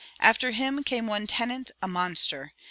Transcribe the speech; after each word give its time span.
After 0.19 0.49
him 0.49 0.83
came 0.83 1.05
one 1.05 1.27
Tennent, 1.27 1.69
a 1.79 1.87
monster! 1.87 2.53